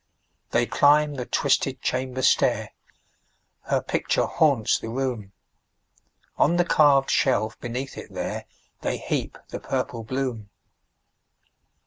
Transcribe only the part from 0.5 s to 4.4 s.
climb the twisted chamber stair; Her picture